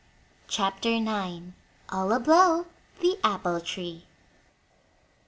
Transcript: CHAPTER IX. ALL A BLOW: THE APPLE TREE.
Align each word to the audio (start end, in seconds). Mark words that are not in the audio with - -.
CHAPTER 0.47 0.89
IX. 0.95 1.53
ALL 1.89 2.11
A 2.11 2.19
BLOW: 2.19 2.65
THE 3.01 3.19
APPLE 3.23 3.59
TREE. 3.61 4.07